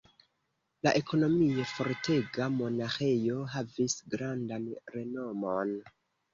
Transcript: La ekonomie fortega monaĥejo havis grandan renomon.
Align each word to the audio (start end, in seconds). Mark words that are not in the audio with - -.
La 0.87 0.93
ekonomie 0.99 1.65
fortega 1.73 2.49
monaĥejo 2.57 3.45
havis 3.55 3.99
grandan 4.17 4.69
renomon. 4.99 5.79